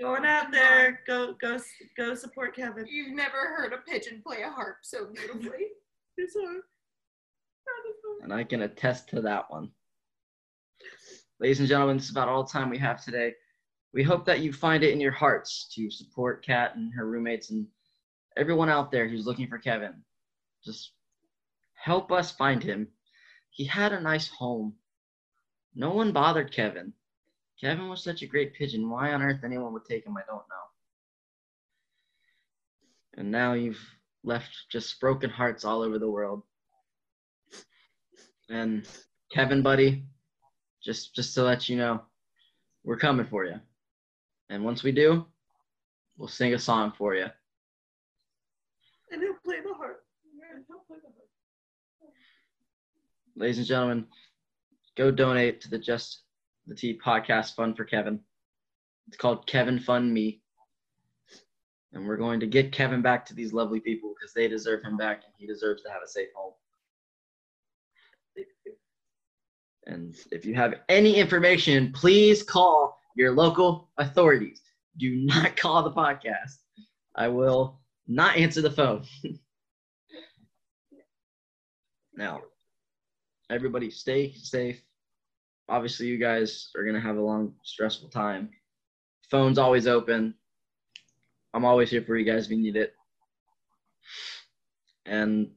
Going 0.00 0.24
out 0.24 0.50
there, 0.52 1.00
go 1.06 1.34
go 1.40 1.58
go 1.96 2.14
support 2.14 2.54
Kevin. 2.54 2.86
You've 2.88 3.14
never 3.14 3.36
heard 3.56 3.72
a 3.72 3.78
pigeon 3.78 4.22
play 4.26 4.42
a 4.42 4.50
harp 4.50 4.78
so 4.82 5.06
beautifully. 5.06 5.66
It's 6.16 6.36
hard. 6.40 6.62
And 8.22 8.32
I 8.32 8.44
can 8.44 8.62
attest 8.62 9.08
to 9.08 9.20
that 9.22 9.50
one. 9.50 9.68
Ladies 11.40 11.58
and 11.58 11.68
gentlemen, 11.68 11.96
this 11.96 12.06
is 12.06 12.12
about 12.12 12.28
all 12.28 12.44
the 12.44 12.52
time 12.52 12.70
we 12.70 12.78
have 12.78 13.04
today. 13.04 13.34
We 13.94 14.02
hope 14.02 14.26
that 14.26 14.40
you 14.40 14.52
find 14.52 14.82
it 14.82 14.92
in 14.92 15.00
your 15.00 15.12
hearts 15.12 15.68
to 15.76 15.88
support 15.88 16.44
Kat 16.44 16.74
and 16.74 16.92
her 16.94 17.06
roommates 17.06 17.50
and 17.50 17.68
everyone 18.36 18.68
out 18.68 18.90
there 18.90 19.08
who's 19.08 19.24
looking 19.24 19.46
for 19.46 19.56
Kevin. 19.56 19.94
Just 20.64 20.90
help 21.74 22.10
us 22.10 22.32
find 22.32 22.60
him. 22.60 22.88
He 23.50 23.64
had 23.64 23.92
a 23.92 24.00
nice 24.00 24.26
home. 24.26 24.74
No 25.76 25.90
one 25.90 26.10
bothered 26.10 26.52
Kevin. 26.52 26.92
Kevin 27.60 27.88
was 27.88 28.02
such 28.02 28.22
a 28.22 28.26
great 28.26 28.54
pigeon. 28.54 28.90
Why 28.90 29.12
on 29.12 29.22
earth 29.22 29.44
anyone 29.44 29.72
would 29.74 29.84
take 29.84 30.04
him, 30.04 30.16
I 30.16 30.22
don't 30.26 30.38
know. 30.38 30.64
And 33.16 33.30
now 33.30 33.52
you've 33.52 33.78
left 34.24 34.50
just 34.72 34.98
broken 34.98 35.30
hearts 35.30 35.64
all 35.64 35.82
over 35.82 36.00
the 36.00 36.10
world. 36.10 36.42
And 38.50 38.88
Kevin, 39.30 39.62
buddy, 39.62 40.02
just 40.82 41.14
just 41.14 41.32
to 41.34 41.44
let 41.44 41.68
you 41.68 41.76
know, 41.76 42.02
we're 42.82 42.96
coming 42.96 43.26
for 43.26 43.44
you. 43.44 43.60
And 44.50 44.64
once 44.64 44.82
we 44.82 44.92
do, 44.92 45.26
we'll 46.16 46.28
sing 46.28 46.54
a 46.54 46.58
song 46.58 46.92
for 46.96 47.14
you. 47.14 47.26
And 49.10 49.22
he'll 49.22 49.34
play 49.44 49.60
the 49.60 49.74
harp. 49.74 50.04
He'll 50.68 50.78
play 50.86 50.98
the 51.02 51.08
harp. 51.08 52.12
Ladies 53.36 53.58
and 53.58 53.66
gentlemen, 53.66 54.06
go 54.96 55.10
donate 55.10 55.60
to 55.62 55.70
the 55.70 55.78
Just 55.78 56.22
the 56.66 56.74
Tea 56.74 56.98
podcast 57.04 57.54
fund 57.54 57.76
for 57.76 57.84
Kevin. 57.84 58.20
It's 59.08 59.16
called 59.16 59.46
Kevin 59.46 59.78
Fund 59.78 60.12
Me. 60.12 60.40
And 61.92 62.06
we're 62.06 62.16
going 62.16 62.40
to 62.40 62.46
get 62.46 62.72
Kevin 62.72 63.02
back 63.02 63.24
to 63.26 63.34
these 63.34 63.52
lovely 63.52 63.80
people 63.80 64.14
because 64.14 64.34
they 64.34 64.48
deserve 64.48 64.82
him 64.82 64.96
back 64.96 65.22
and 65.24 65.32
he 65.36 65.46
deserves 65.46 65.82
to 65.82 65.90
have 65.90 66.02
a 66.04 66.08
safe 66.08 66.28
home. 66.34 66.54
And 69.86 70.16
if 70.32 70.46
you 70.46 70.54
have 70.54 70.74
any 70.88 71.16
information, 71.16 71.92
please 71.92 72.42
call 72.42 72.98
your 73.14 73.32
local 73.32 73.90
authorities. 73.98 74.60
Do 74.98 75.14
not 75.16 75.56
call 75.64 75.82
the 75.82 75.90
podcast. 75.92 76.58
I 77.16 77.28
will 77.28 77.80
not 78.06 78.36
answer 78.36 78.60
the 78.60 78.70
phone. 78.70 79.04
now, 82.16 82.42
everybody 83.50 83.90
stay 83.90 84.32
safe. 84.34 84.82
Obviously, 85.68 86.06
you 86.06 86.18
guys 86.18 86.70
are 86.76 86.82
going 86.82 86.94
to 86.94 87.00
have 87.00 87.16
a 87.16 87.22
long, 87.22 87.54
stressful 87.62 88.10
time. 88.10 88.50
Phone's 89.30 89.58
always 89.58 89.86
open. 89.86 90.34
I'm 91.54 91.64
always 91.64 91.88
here 91.90 92.02
for 92.02 92.16
you 92.16 92.24
guys 92.24 92.46
if 92.46 92.50
you 92.50 92.58
need 92.58 92.76
it. 92.76 92.94
And 95.06 95.50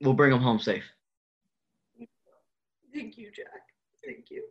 we'll 0.00 0.14
bring 0.14 0.30
them 0.30 0.40
home 0.40 0.58
safe. 0.58 0.84
Thank 2.92 3.18
you, 3.18 3.30
Jack. 3.30 3.62
Thank 4.04 4.30
you. 4.30 4.44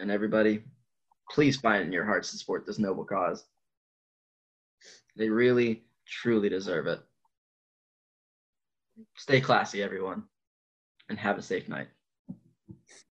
And 0.00 0.10
everybody, 0.10 0.64
please 1.30 1.58
find 1.58 1.84
in 1.84 1.92
your 1.92 2.06
hearts 2.06 2.30
to 2.30 2.38
support 2.38 2.64
this 2.64 2.78
noble 2.78 3.04
cause. 3.04 3.44
They 5.14 5.28
really, 5.28 5.84
truly 6.06 6.48
deserve 6.48 6.86
it. 6.86 7.00
Stay 9.16 9.42
classy, 9.42 9.82
everyone, 9.82 10.22
and 11.10 11.18
have 11.18 11.36
a 11.36 11.42
safe 11.42 11.68
night. 11.68 11.88